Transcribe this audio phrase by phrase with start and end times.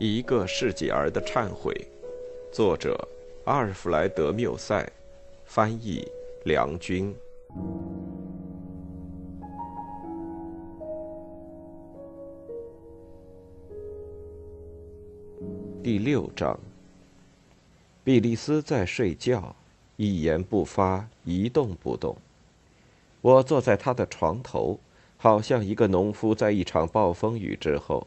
[0.00, 1.74] 一个世纪儿的忏悔，
[2.52, 2.96] 作者
[3.46, 4.88] 阿尔弗莱德·缪塞，
[5.44, 6.06] 翻译
[6.44, 7.12] 梁军。
[15.82, 16.56] 第六章。
[18.04, 19.56] 比利斯在睡觉，
[19.96, 22.16] 一言不发，一动不动。
[23.20, 24.78] 我坐在他的床头，
[25.16, 28.06] 好像一个农夫在一场暴风雨之后。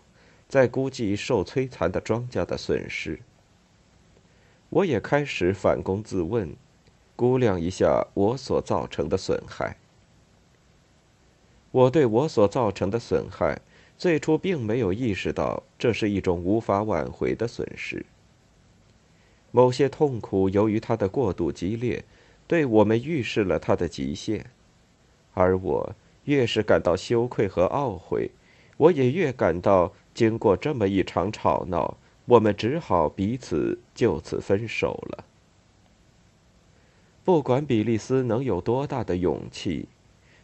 [0.51, 3.21] 在估计受摧残的庄稼的损失，
[4.69, 6.53] 我也开始反躬自问，
[7.15, 9.77] 估量一下我所造成的损害。
[11.71, 13.61] 我对我所造成的损害，
[13.97, 18.05] 最初并没有意识到这是一种无法挽回的损失。
[19.51, 22.03] 某些痛苦由于它的过度激烈，
[22.45, 24.47] 对我们预示了它的极限，
[25.33, 25.95] 而我
[26.25, 28.31] 越是感到羞愧和懊悔，
[28.75, 29.93] 我也越感到。
[30.13, 35.23] 经过这么一场吵闹，我们只好彼此就此分手了。
[37.23, 39.87] 不管比利斯能有多大的勇气，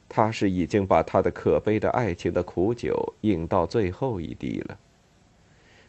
[0.07, 4.77] 他是已经把他的可悲的爱情的苦酒饮到最后一滴了。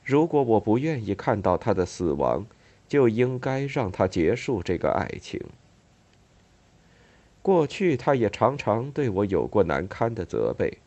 [0.05, 2.45] 如果我不愿意看到他的死亡，
[2.89, 5.41] 就应该让他结束这个爱情。
[7.43, 10.79] 过去，他也常常对我有过难堪的责备，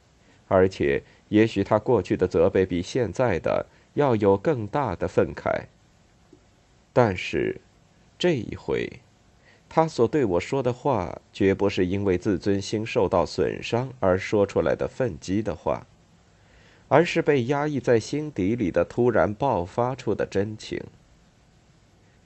[0.47, 1.01] 而且。
[1.31, 5.63] 也许他过去的责备比现在的要有更大的愤慨。
[6.91, 7.61] 但是，
[8.19, 8.99] 这一回，
[9.69, 15.87] 他所对我说的话，绝不是因为自尊心受到损伤而说出来的愤激的话，
[16.89, 20.83] 而是被压抑在心底里的突然爆发出的真情。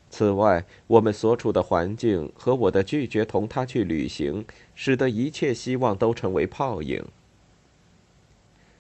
[0.10, 7.06] 此外，我们所处的环境和我的拒绝同他去旅行，使得一切希望都成为泡影。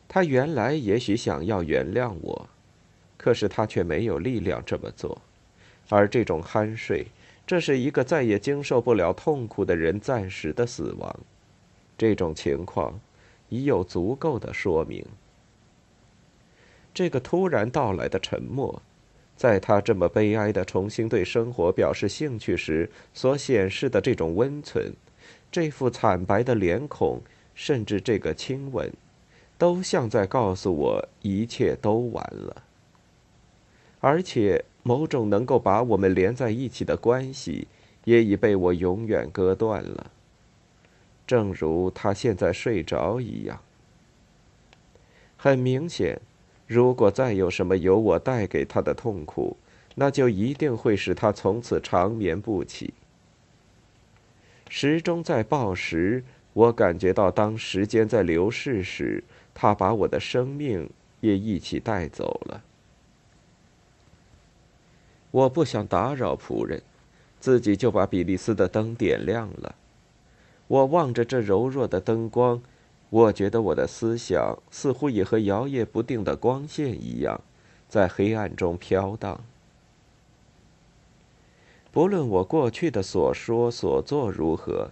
[0.07, 2.49] 他原来也许想要原谅我，
[3.17, 5.21] 可是他却没有力量这么做。
[5.89, 7.05] 而这种酣睡，
[7.45, 11.19] 这是一个再也经受不了痛苦的人暂时的死亡。
[11.97, 12.99] 这种情况
[13.49, 15.05] 已有足够的说明。
[16.93, 18.81] 这个突然到来的沉默，
[19.35, 24.93] 在他这么悲哀的重新对生活表示兴趣时所显示的这种温存，
[25.51, 27.21] 这副惨白的脸孔，
[27.53, 28.91] 甚至这个亲吻。
[29.57, 32.63] 都像在告诉我，一切都完了，
[34.01, 37.67] 而且某种能够把我们连在一起的关系，
[38.03, 40.11] 也已被我永远割断了。
[41.25, 43.59] 正如他现在睡着一样。
[45.37, 46.19] 很明显，
[46.67, 49.55] 如果再有什么由我带给他的痛苦，
[49.95, 52.93] 那就一定会使他从此长眠不起。
[54.69, 56.23] 时钟在报时，
[56.53, 59.23] 我感觉到，当时间在流逝时。
[59.55, 60.87] 他把我的生命
[61.21, 62.61] 也一起带走了。
[65.31, 66.83] 我不想打扰仆人，
[67.39, 69.73] 自己就把比利斯的灯点亮了。
[70.67, 72.61] 我望着这柔弱的灯光，
[73.09, 77.41] 我觉得我的思想似乎也和摇曳不定的光线一样，
[77.87, 79.41] 在黑暗中飘荡。
[81.91, 84.91] 不论我过去的所说所做如何，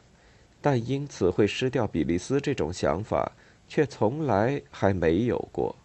[0.61, 3.33] 但因此会失掉比利斯这种想法。
[3.73, 5.75] 却从来还没有过。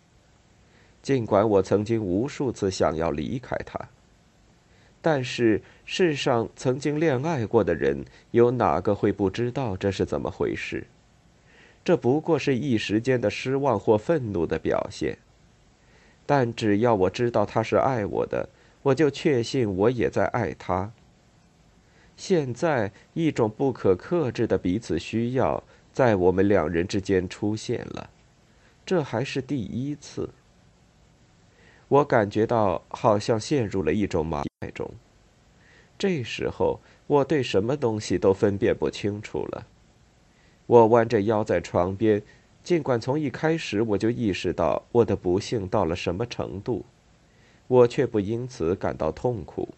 [1.00, 3.80] 尽管我曾经无数次想要离开他，
[5.00, 10.86] 但是世上曾经恋爱过的人，有哪个会不知道这是怎么回事？
[11.82, 15.16] 这不过是一时间的失望或愤怒的表现。
[16.26, 18.50] 但只要我知道他是爱我的，
[18.82, 20.92] 我就确信我也在爱他。
[22.18, 25.64] 现在，一种不可克制的彼此需要。
[25.98, 28.08] 在我们两人之间出现了，
[28.86, 30.30] 这还是第一次。
[31.88, 34.88] 我感觉到好像陷入了一种麻袋中。
[35.98, 39.66] 这时候，我对什么东西都分辨不清楚了。
[40.66, 42.22] 我弯着腰在床边，
[42.62, 46.84] 尽管从一开始我就意识到我的不幸到了什么程度，
[47.66, 49.70] 我却不因此感到痛苦。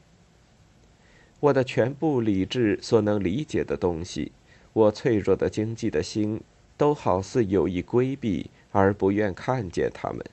[1.40, 4.32] 我的全部理智所能理解的东西。
[4.72, 6.40] 我脆弱的经济的心，
[6.76, 10.24] 都好似有意规避而不愿看见他们。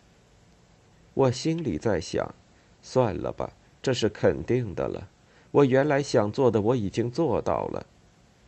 [1.13, 2.33] 我心里在想：
[2.81, 3.51] 算了吧，
[3.81, 5.09] 这是肯定的了。
[5.51, 7.85] 我原来想做的，我已经做到了。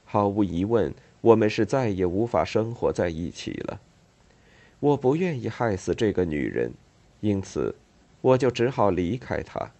[0.05, 3.81] 毫无疑问，我们是再也无法生活在一起了。
[4.79, 6.71] 我不愿意害死这个女人，
[7.21, 7.75] 因此，
[8.21, 9.71] 我就只好离开她。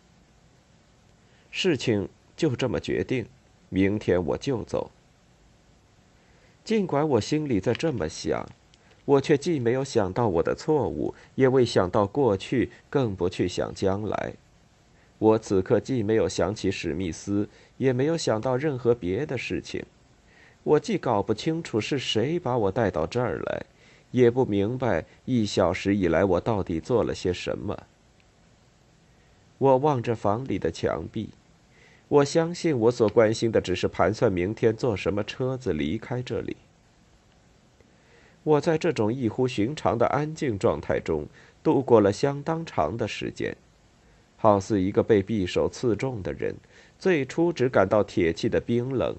[1.52, 3.26] 事情就这么决定，
[3.70, 4.92] 明天我就走。
[6.70, 8.48] 尽管我心里在这么想，
[9.04, 14.34] 我却既没有想到我的错误，也未想到过去，更不去想将来。
[15.18, 19.84] 我此刻既没有想起史密斯，也没有想到任何别的事情。
[20.62, 23.66] 我既搞不清楚是谁把我带到这儿来，
[24.12, 27.76] 也不明白一小时以来我到底做了些什么。
[29.58, 31.30] 我望着房里的墙壁，
[32.10, 36.58] 我相信我所关心的只是盘算明天坐什么车子离开这里。
[38.44, 41.28] 我在这种异乎寻常的安静状态中
[41.62, 43.56] 度过了相当长的时间，
[44.38, 46.56] 好似一个被匕首刺中的人。
[46.98, 49.16] 最初只感到铁器的冰冷，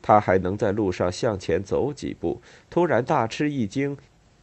[0.00, 2.40] 他还能在路上向前走几步，
[2.70, 3.96] 突然大吃一惊，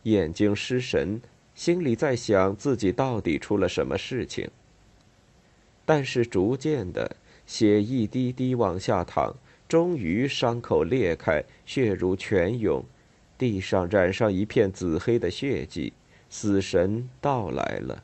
[0.03, 1.21] 眼睛失神，
[1.55, 4.49] 心里在想自己到底出了什么事情。
[5.85, 7.15] 但是逐渐的，
[7.45, 9.35] 血一滴滴往下淌，
[9.67, 12.83] 终于伤口裂开，血如泉涌。
[13.37, 15.91] 地上染上一片紫黑的血迹，
[16.29, 18.03] 死神到来了。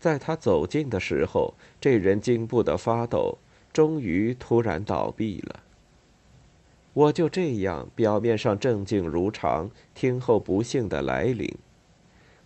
[0.00, 3.38] 在他走近的时候，这人惊怖的发抖，
[3.72, 5.60] 终于突然倒闭了。
[6.92, 11.54] 我就这样表面上镇静如常，听候不幸的来临。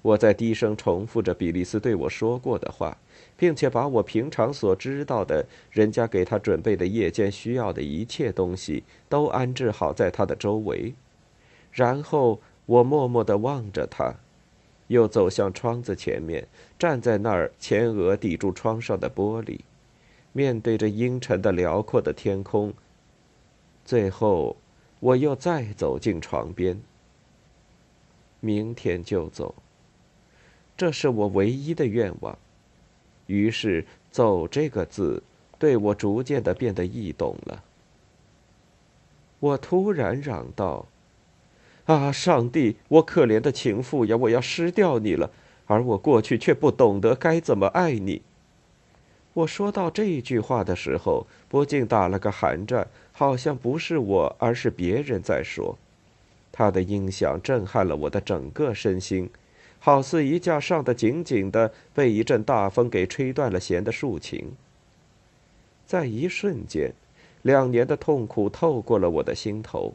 [0.05, 2.99] 我在低声重复着比利斯对我说过的话，
[3.39, 10.93] 并且把我平常所知道的人家给他准备的夜间需要的一切东西都安置好在他的周围。
[11.73, 14.15] 然后我默默地望着他，
[14.89, 16.47] 又走向窗子前面，
[16.79, 19.61] 站在那儿，前额抵住窗上的玻璃，
[20.35, 22.75] 面对着阴沉的辽阔的天空。
[23.87, 24.55] 最后，
[25.01, 26.79] 我又再走进床边。
[28.41, 29.55] 明天就走，
[30.77, 32.39] 这是我唯一的愿望。
[33.27, 35.23] 于是“走”这个字
[35.59, 37.63] 对我逐渐的变得易懂了。
[39.41, 40.87] 我突然嚷道。
[41.87, 42.77] 啊，上帝！
[42.89, 45.31] 我可怜的情妇呀，我要失掉你了，
[45.67, 48.23] 而我过去却不懂得该怎么爱你。
[49.35, 55.77] 我说到这句话的时候，不禁打了个寒战，好像不是我，而是别人在说。
[56.51, 59.29] 他的音响震撼了我的整个身心，
[59.85, 64.53] 好似一架上的紧紧的、被一阵大风给吹断了弦的竖琴。
[65.85, 66.95] 在一瞬间，
[67.43, 69.93] 两年的痛苦透过了我的心头。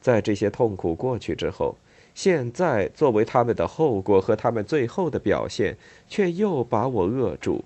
[0.00, 1.76] 在这些痛苦过去之后，
[2.12, 5.76] 现在作为他们的后果和他们最后的表现，
[6.08, 7.64] 却又把我扼住。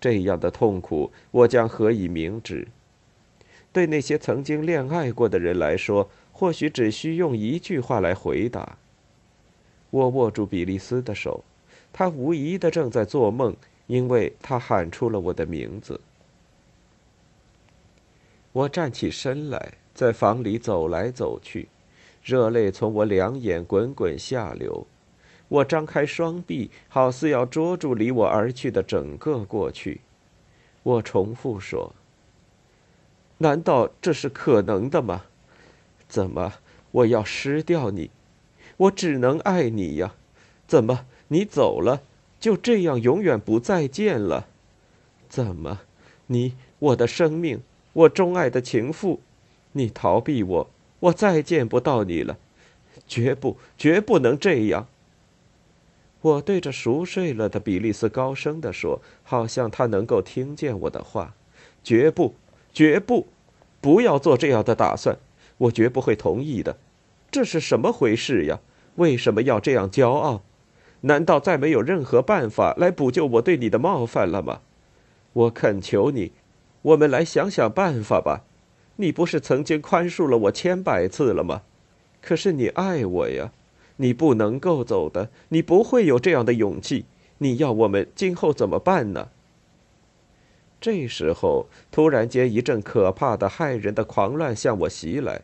[0.00, 2.68] 这样的痛苦，我将何以明之？
[3.72, 8.78] 对那些曾经恋爱过的人来说，或许只需用一句话来回答。
[9.96, 11.42] 我握住比利斯的手，
[11.92, 13.56] 他无疑的正在做梦，
[13.86, 16.00] 因为他喊出了我的名字。
[18.52, 19.72] 我站起身来。
[19.96, 21.70] 在房里走来走去，
[22.22, 24.86] 热泪从我两眼滚滚下流。
[25.48, 30.02] 我张开双臂，好似要捉住离我而去的整个过去。
[30.82, 31.94] 我重复说
[33.40, 35.22] ：“难道这是可能的吗？
[36.06, 36.52] 怎么
[36.90, 38.10] 我要失掉你？
[38.76, 40.14] 我只能爱你呀！
[40.66, 42.02] 怎么你走了，
[42.38, 44.46] 就这样永远不再见了？
[45.28, 45.80] 怎么
[46.26, 47.62] 你我的生命，
[47.92, 49.20] 我钟爱的情妇？”
[49.72, 50.70] 你逃避我，
[51.00, 52.38] 我再见不到你了，
[53.06, 54.86] 绝不，绝不能这样。
[56.22, 61.34] 我对着熟睡了的比利斯高声地说，好像他能够听见我的话。
[61.84, 62.34] 绝不，
[62.72, 63.26] 绝不，
[63.80, 65.18] 不要做这样的打算，
[65.58, 66.76] 我绝不会同意的。
[67.36, 68.60] 这是什么回事呀？
[68.94, 70.42] 为什么要这样骄傲？
[71.02, 74.62] 难道再没有任何办法来补救我对你的冒犯了吗？
[75.34, 76.32] 我恳求你，
[76.80, 78.44] 我们来想想办法吧。
[78.96, 81.60] 你不是曾经宽恕了我千百次了吗？
[82.22, 83.52] 可是你爱我呀，
[83.96, 87.04] 你不能够走的，你不会有这样的勇气。
[87.36, 89.28] 你要我们今后怎么办呢？
[90.80, 95.42] 这时候，突然间一阵可怕的、骇人的狂乱向我袭来，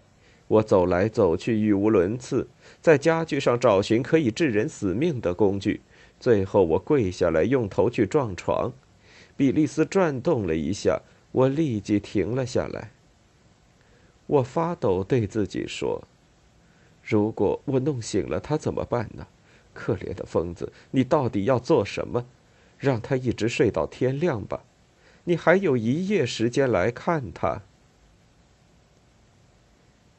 [0.53, 2.47] 我走来走去，语无伦次，
[2.83, 5.81] 在家具上找寻可以致人死命的工具。
[6.21, 8.71] 最后，我跪下来，用头去撞床。
[9.35, 11.01] 比利斯转动了一下，
[11.33, 12.91] 我立即停了下来。
[14.27, 16.03] 我发抖，对自己说
[17.03, 19.27] ：“如果我弄醒了他怎么办呢？
[19.73, 22.27] 可怜的疯子，你到底要做什么？
[22.79, 24.63] 让他一直睡到天亮吧。
[25.25, 27.63] 你还有一夜时间来看他。”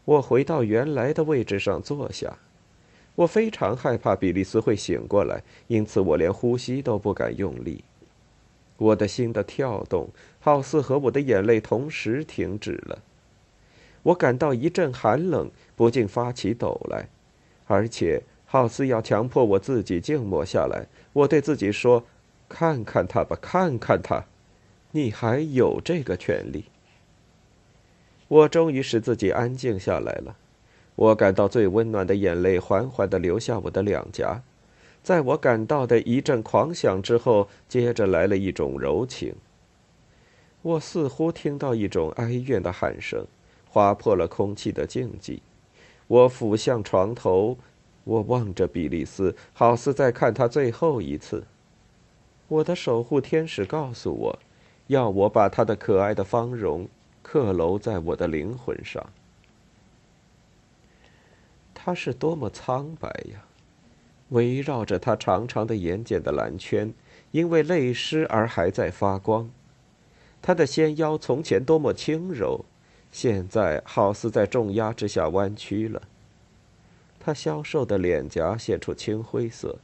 [0.06, 2.38] 我回到原来的位置上坐下。
[3.16, 7.84] 我非常害怕比利斯会醒过来，因此我连呼吸都不敢用力。
[8.78, 13.04] 我的心的跳动，好似和我的眼泪同时停止了。
[14.02, 17.08] 我感到一阵寒冷，不禁发起抖来，
[17.68, 20.88] 而且好似要强迫我自己静默下来。
[21.14, 22.04] 我对自己说
[22.50, 24.26] ：“看看他吧，看看他，
[24.92, 26.66] 你还有这个权利。”
[28.28, 30.36] 我终于使自己安静下来了。
[30.96, 34.42] 我感到最温暖的眼泪缓缓地流下我的两颊，
[35.02, 39.34] 在我感到的一阵狂想之后，接着来了一种柔情。
[40.62, 43.26] 我似乎听到一种哀怨的喊声，
[43.68, 45.40] 划破了空气的静寂。
[46.08, 47.58] 我俯向床头，
[48.04, 51.44] 我望着比利斯，好似在看他最后一次。
[52.48, 54.40] 我的守护天使告诉我，
[54.88, 56.88] 要我把他的可爱的芳容
[57.24, 59.04] 刻楼在我的灵魂上。
[61.74, 63.46] 他是多么苍白呀！
[64.30, 66.94] 围绕着他长长的眼睑的蓝圈，
[67.32, 69.50] 因为泪湿而还在发光。
[70.42, 72.66] 他的纤腰从前多么轻柔，
[73.12, 76.02] 现在好似在重压之下弯曲了。
[77.20, 79.80] 他消瘦的脸颊现出青灰色，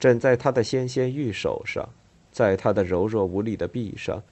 [0.00, 1.88] 枕在他的纤纤玉手上，
[2.30, 4.22] 在他的柔弱无力的臂上，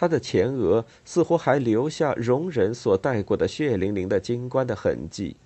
[0.00, 5.36] 他的前额似乎还留下容人所戴过的血淋淋的金冠的痕迹。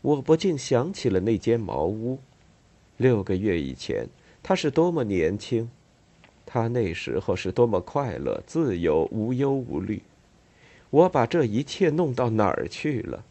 [0.00, 2.18] 我不禁想起了那间茅屋，
[2.96, 4.06] 六个月以前，
[4.42, 5.68] 他是多么年轻，
[6.46, 10.00] 他那时候是多么快乐、自由、无忧无虑。
[10.88, 13.22] 我把这一切弄到哪儿去了？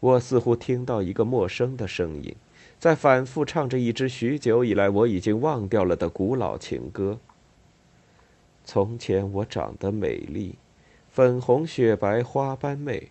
[0.00, 2.34] 我似乎听到一个陌生的声音，
[2.80, 7.18] 在反复唱着一支许久以来我已经忘掉了的古老情歌。
[8.64, 10.54] 从前我长得美丽，
[11.08, 13.10] 粉红雪白花般美。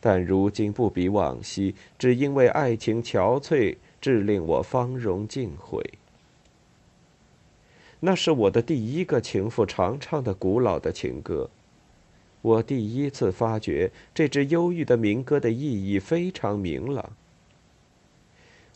[0.00, 5.82] 但如今不比往昔，只因为爱情憔悴，致令我芳容尽毁。
[8.00, 11.48] 那是我的第一个情妇常唱的古老的情歌，
[12.42, 17.12] 我第一次发觉这支忧郁的民歌的意义非常明朗。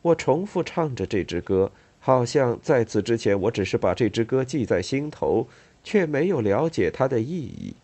[0.00, 1.70] 我重复唱着这支歌，
[2.00, 5.46] 好像在此之前我只是把这支歌记在心头，
[5.82, 7.74] 却没有了解它的意义。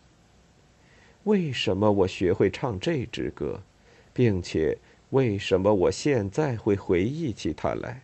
[1.25, 3.63] 为什么我学会唱这支歌，
[4.13, 4.79] 并且
[5.11, 8.03] 为什么我现在会回忆起它来？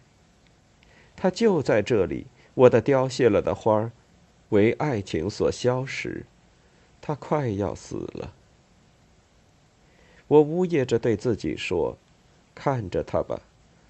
[1.16, 3.92] 它就在这里，我的凋谢了的花儿，
[4.48, 6.22] 为爱情所消蚀，
[7.02, 8.32] 它快要死了。
[10.28, 11.98] 我呜咽着对自己说
[12.54, 13.42] ：“看着他吧，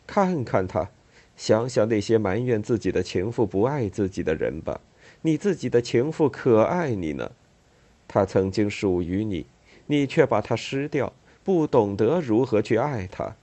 [0.06, 0.90] 看看他，
[1.36, 4.80] 想想那些埋怨自己的情妇不爱自己的人吧。
[5.22, 7.32] 你自己的情妇可爱你呢。”
[8.06, 9.46] 她曾经属于你，
[9.86, 11.12] 你却把她失掉，
[11.44, 13.36] 不懂得如何去爱她。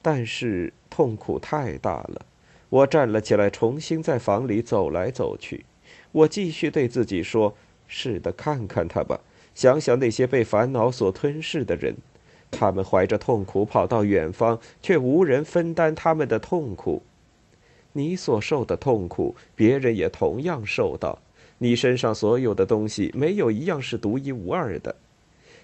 [0.00, 2.26] 但是痛苦太大了，
[2.68, 5.64] 我站了起来，重新在房里走来走去。
[6.10, 7.54] 我继续对自己说
[7.86, 9.20] ：“是的，看看他吧，
[9.54, 11.94] 想想那些被烦恼所吞噬的人，
[12.50, 17.02] 他们怀着痛苦跑到远方，却无人分担他们的痛苦。
[17.92, 21.18] 你所受的痛苦，别人也同样受到。”
[21.58, 24.96] 你身上所有的东西，没有一样是独一无二的。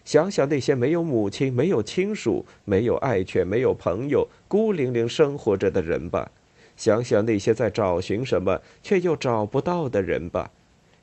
[0.05, 6.31] 想想那些没有母亲、没有亲属、没有爱犬、没有朋友、孤零零生活着的人吧。
[6.77, 10.53] 想想那些在找寻什么却又找不到的人吧。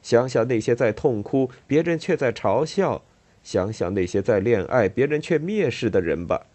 [0.01, 3.01] 想想那些在痛哭，别人却在嘲笑；
[3.43, 6.45] 想想那些在恋爱，别人却蔑视的人吧。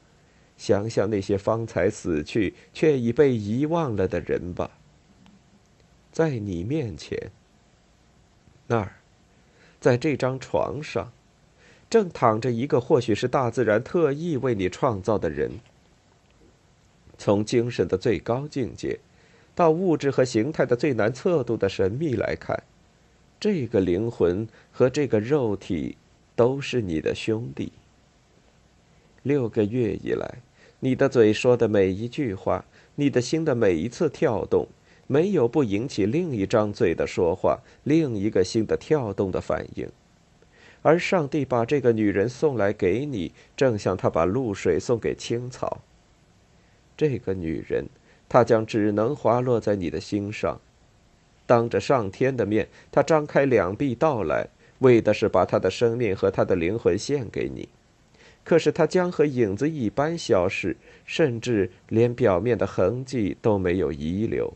[0.60, 4.70] 想想那些方才死去却已被遗忘了的人吧。
[6.12, 7.30] 在你面前。
[8.66, 8.96] 那儿，
[9.80, 11.12] 在这张床上，
[11.88, 15.52] 正躺着一个或许是大自然特意为你创造的人。
[17.16, 19.00] 从精神的最高境界，
[19.54, 22.62] 到物质和形态的最难测度的神秘来看，
[23.40, 25.96] 这个灵魂和这个肉体
[26.36, 27.72] 都是你的兄弟。
[29.22, 30.38] 六个月以来，
[30.80, 32.64] 你的嘴说的每一句话，
[32.96, 34.68] 你的心的每一次跳动。
[35.06, 39.88] 没有不引起另一张嘴的说话，另一个心的跳动的反应，
[40.82, 45.80] 而上帝把这个女人送来给你，正像他把露水送给青草。
[46.96, 47.87] 这个女人，
[48.28, 50.60] 她将只能滑落在你的心上。
[51.44, 54.46] 当着上天的面，她张开两臂到来，
[54.78, 57.68] 为的是把她的生命和她的灵魂献给你。
[58.44, 64.52] 可是它将和影子一般消失，甚至连表面的痕迹都没有遗留。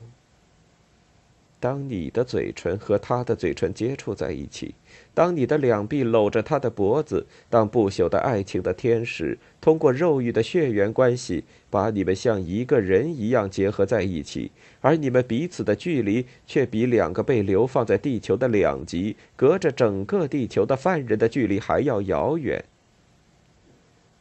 [1.60, 4.74] 当你的嘴唇和他的嘴唇接触在一起，
[5.14, 22.62] 当你的两臂搂着他的脖子，当不朽的爱情的天使通过肉欲的血缘关系把你们像一个人一样结合在一起，而你们彼此的距离却比两个被流放在地球的两极、隔着整个地球的犯人的距离还要遥远。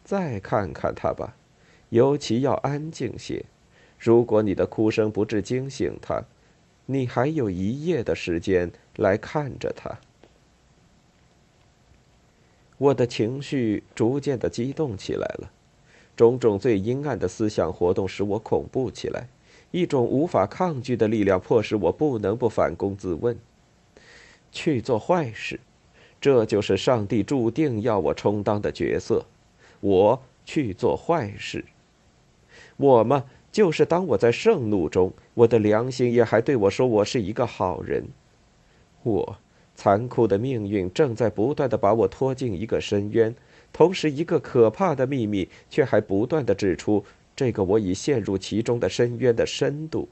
[0.04, 1.36] 再看看他吧，
[1.90, 3.46] 尤其要安静些。
[3.98, 6.24] 如果你的哭声不致惊醒他，
[6.86, 9.98] 你还有一夜的时间来看着他。
[12.78, 15.50] 我的情绪逐渐的激动起来了，
[16.18, 19.30] 种种最阴暗的思想活动使我恐怖起来，
[19.72, 23.38] 一种无法抗拒的力量迫使我不能不反躬自问：
[24.52, 25.62] 去做坏事，
[26.20, 29.26] 这就是上帝注定要我充当的角色。
[29.84, 31.66] 我去做坏事，
[32.78, 38.06] 我嘛，就是当我在盛怒中，我的良心也还对我说我是一个好人。
[39.04, 39.38] 我。
[39.76, 43.34] 残酷的命运正在不断的把我拖进一个深渊，
[43.74, 47.04] 同时，一个可怕的秘密却还不断的指出
[47.36, 50.08] 这个我已陷入其中的深渊的深度。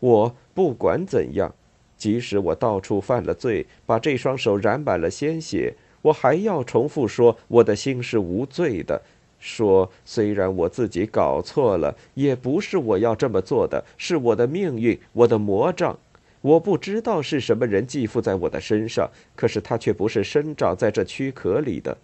[0.00, 1.54] 我不管怎样，
[1.96, 5.74] 即使我到处犯了罪，把这双手染满了鲜血，
[6.06, 9.02] 我还要重复说我的心是无罪的。
[9.38, 15.98] 说虽然我自己搞错了，也不是我要这么做的，是我的命运，我的魔杖。
[16.42, 21.98] 我不知道是什么人寄附在我的身上，可是他却不是生长在这躯壳里的。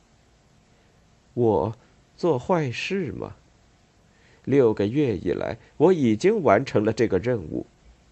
[1.35, 1.73] 我
[2.17, 3.35] 做坏事吗？
[4.45, 7.65] 六个月以来，我已经完成了这个任务，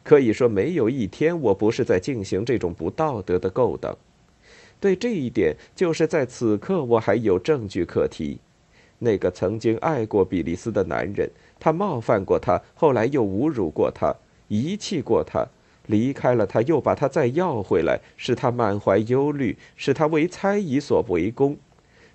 [0.04, 3.97] 可以说没有一天我不是在进行这种不道德的勾当。
[4.80, 8.38] 对这一点，就是在此刻我还有证据可提。
[8.99, 14.14] 那个曾经爱过比利斯的男人，他冒犯过他，后来又侮辱过他，
[14.49, 15.46] 遗弃过他。
[15.87, 21.56] 离开了他，又把他再要回来，使他满怀忧虑，使他为猜疑所围攻，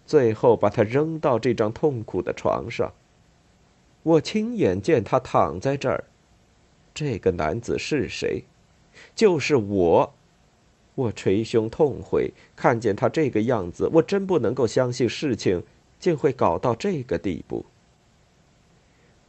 [0.06, 2.94] 最后把他扔到这张痛苦的床上。
[4.04, 6.06] 我亲眼见他躺在这儿。
[6.94, 8.46] 这个男子是谁？
[9.14, 10.14] 就是我。
[10.96, 15.62] 我捶胸痛悔，看见他这个样子，我真不能够相信事情
[16.00, 17.66] 竟会搞到这个地步。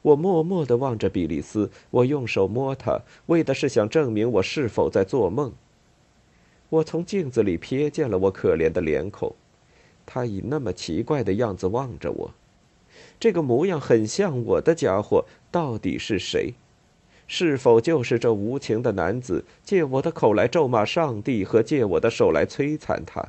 [0.02, 5.52] 我默默地望着比利斯，我用手摸他，为的是想证明我是否在做梦。
[6.68, 9.34] 我从镜子里瞥见了我可怜的脸孔，
[10.04, 12.30] 他以那么奇怪的样子望着我，
[13.18, 16.54] 这个模样很像我的家伙到底是谁？
[17.26, 23.28] 是否就是这无情的男子借我的口来咒骂上帝，和借我的手来摧残他？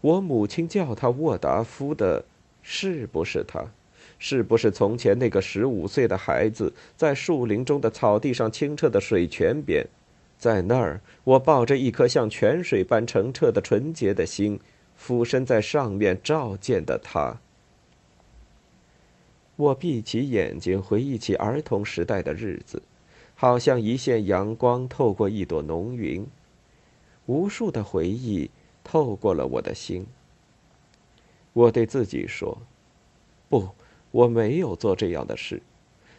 [0.00, 2.24] 我母亲叫他沃达夫的，
[2.62, 3.64] 是不是他？
[4.18, 9.84] 是不是从前那个十五岁的孩子，在树林中的草地上清澈的水泉边，
[10.38, 14.60] 在那儿，我抱着一颗像泉水般澄澈的纯洁的心，
[14.96, 17.36] 俯身在上面照见的他。
[19.56, 22.82] 我闭起眼睛，回忆起儿童时代的日子，
[23.34, 26.26] 好像一线阳光透过一朵浓云，
[27.26, 28.50] 无数的回忆
[28.82, 30.06] 透过了我的心。
[31.52, 32.58] 我对自己说
[33.48, 33.68] ：“不。”
[34.12, 35.62] 我没有做这样的事，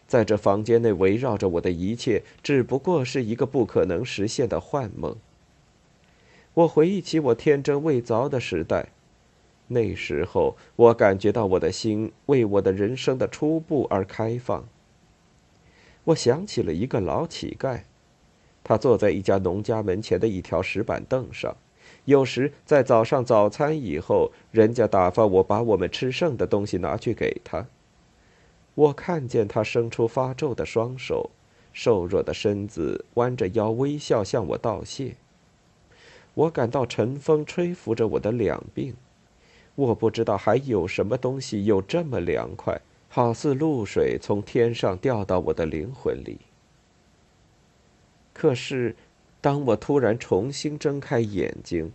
[0.07, 5.15] 在这房间内围绕着我的一切，只不过是一个不可能实现的幻梦。
[6.55, 8.87] 我回忆起我天真未凿的时代，
[9.67, 14.65] 那时候我感觉到我的心为我的人生的初步而开放。
[16.06, 17.82] 我想起了一个老乞丐，
[18.63, 21.56] 他坐在一家农家门前的一条石板凳上。
[22.06, 27.65] 有时在早上早餐以后，人家打发我把我们吃剩的东西拿去给他。
[28.76, 31.30] 我看见他伸出发皱的双手，
[31.71, 35.15] 瘦弱的身子，弯着腰微笑向我道谢。
[36.34, 38.93] 我感到晨风吹拂着我的两鬓，
[39.75, 46.39] 我不知道还有什么东西有这么凉快，好似露水从天上掉到我的灵魂里。
[48.33, 48.95] 可是，
[49.41, 51.91] 当我突然重新睁开眼睛，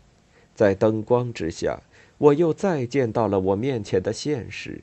[0.54, 1.80] 在灯光之下，
[2.18, 4.80] 我又再见到了我面前的现实。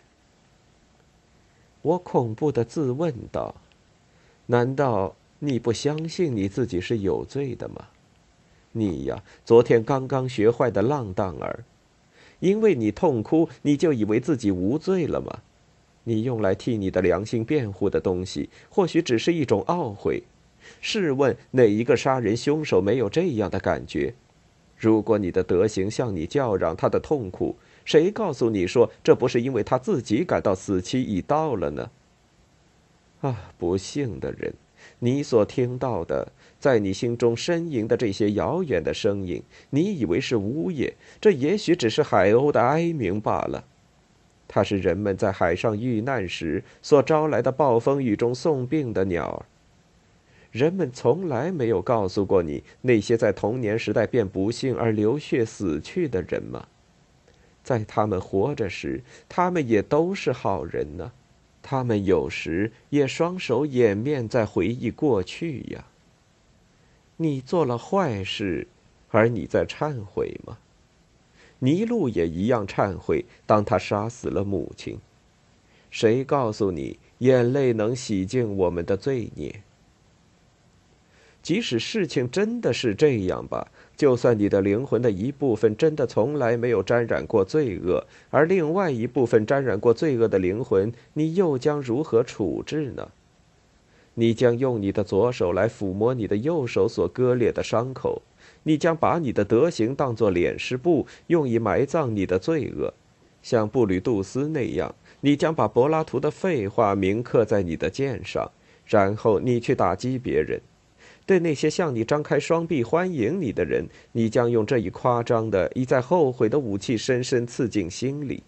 [1.82, 3.56] 我恐怖的自问道
[4.48, 7.88] ：“难道你不相信你自己是有罪的吗？
[8.72, 11.64] 你呀，昨天刚刚学坏的浪荡儿，
[12.40, 15.40] 因为你痛哭，你就以为自己无罪了吗？
[16.04, 20.24] 你用来替你的良心辩护的东西，或许只是一种懊悔。
[20.82, 24.14] 试问哪一个杀人凶手没有这样的感觉？
[24.78, 31.92] 如果你的德行向你叫嚷他的痛苦。”谁告诉你说这不是因为他自己感到死期已到了呢？
[33.22, 34.52] 啊，不幸的人，
[35.00, 43.64] 你所听到的，在你心中呻吟的这些遥远的声音，你以为是呜咽，这也许只是海鸥的哀鸣罢了。
[44.48, 49.46] 它是人们在海上遇难时所招来的暴风雨中送病的鸟儿。
[50.52, 56.66] 人们从来没有告诉过你那些在童年时代便不幸而流血死去的人吗？
[57.64, 61.12] 在他们活着时，他们也都是好人呢。
[61.68, 65.88] 他们有时也双手掩面在回忆过去呀。
[67.18, 68.68] 你做了坏事，
[69.10, 70.60] 而你在忏悔吗？
[71.58, 75.00] 尼禄也一样忏悔，当他杀死了母亲。
[75.90, 79.64] 谁告诉你眼泪能洗净我们的罪孽？
[81.46, 93.10] 即使事情真的是这样吧，就算你的灵魂的一部分真的从来没有沾染过罪恶，而另外一部分沾染过罪恶的灵魂，你又将如何处置呢？
[94.16, 98.24] 你将用你的左手来抚摸你的右手所割裂的伤口，
[98.64, 102.92] 你将把你的德行当作脸尸布，用以埋葬你的罪恶，
[103.44, 108.50] 像布吕杜斯那样，你将把柏拉图的废话铭刻在你的剑上，
[108.88, 110.60] 然后你去打击别人。
[111.26, 118.44] 对那些向你张开双臂欢迎你的人，你将用这一夸张的、一再后悔的武器深深刺进心里。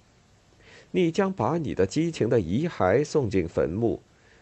[0.91, 3.99] 你将把你的激情的遗骸送进坟墓，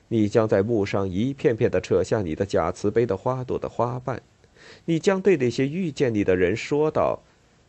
[0.10, 4.22] 你将在墓上一片片的扯下你的假慈悲的花朵的花瓣。
[4.84, 7.20] 你将对那些遇见你的人说道：“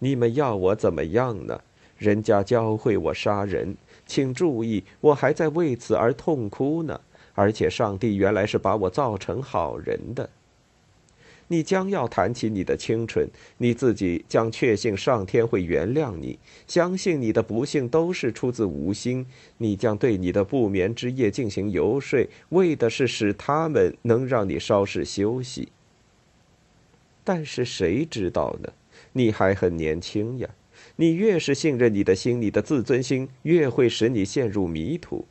[0.01, 1.61] 你们要我怎么样呢？
[1.97, 7.01] 人家教会我杀人，请注意，我还在为此而痛哭呢。
[7.35, 10.29] 而且上帝原来是把我造成好人的。”
[11.49, 13.29] 你将要谈起你的青春，
[13.59, 19.25] 你自己将确信上天会原谅你，相信你的不幸都是出自无心。
[19.59, 25.69] 你将对你的不眠之夜进行游说，为的是使他们能让你稍事休息。
[27.23, 28.73] 但是谁知道呢？
[29.13, 30.49] 你还很年轻呀，
[30.97, 35.25] 你越是信任你的心，你的自尊心越会使你陷入迷途。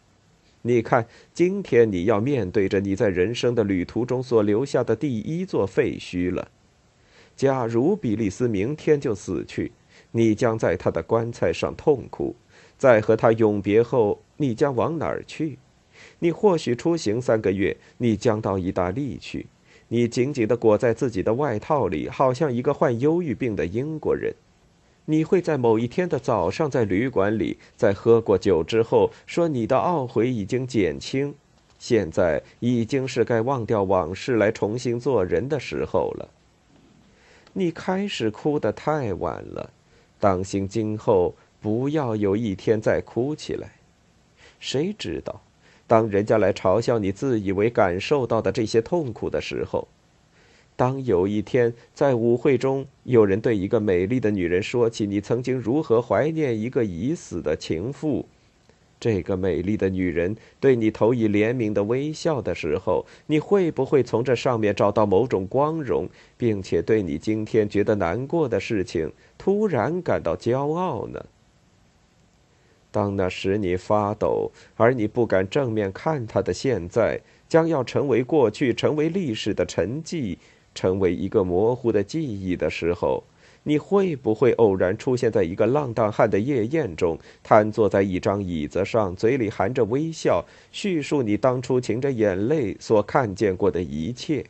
[0.67, 6.47] 你看，今天你要面对着你在人生的旅途中所留下的第一座废墟了。
[7.35, 9.71] 假如比利斯明天就死去，
[10.09, 12.35] 你将在他的棺材上痛哭。
[12.79, 15.59] 在和他永别后，你将往哪儿去？
[16.17, 19.45] 你或许出行三个月，你将到意大利去。
[19.89, 24.33] 你紧紧地裹在自己的外套里，好像一个患忧郁病的英国人。
[25.07, 31.35] 你会在某一天的早上，在旅馆里，在喝过酒之后，说你的懊悔已经减轻，
[31.77, 36.29] 现在已经是该忘掉往事来重新做人的时候了。
[37.53, 39.69] 你开始哭得太晚了，
[40.19, 43.69] 当心今后不要有一天再哭起来。
[44.59, 45.39] 谁知道，
[45.85, 49.87] 当人家来嘲笑你自以为感受到的这些痛苦的时候。
[50.75, 58.25] 当有一天在舞会中，有人对一个美丽的女人说起你曾经如何怀念一个已死的情妇，
[58.99, 71.25] 这个美丽的女人对你投以怜悯的微笑的时候，你会不会从这上面找到某种光荣，并且对你今天觉得难过的事情突然感到骄傲呢？
[72.91, 80.37] 当那使你发抖而你不敢正面看他的现在，将要成为过去，成为历史的沉寂。
[80.75, 83.23] 成为一个模糊的记忆的时候，
[83.63, 94.45] 你会不会偶然出现在一个浪荡汉的夜宴中，瘫坐在一张椅子上，嘴里含着微笑，叙述你当初噙着眼泪所看见过的一切？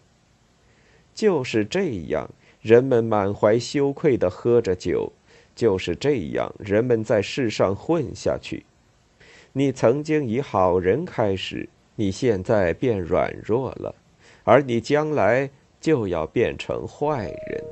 [1.13, 2.29] 就是这样，
[2.61, 5.13] 人们满怀羞愧地喝着酒；
[5.55, 8.65] 就是这样，人们在世上混下去。
[9.53, 13.95] 你曾经以好人开始，你现在变软弱了，
[14.43, 15.49] 而你将来。
[15.85, 17.63] 就要变成坏人。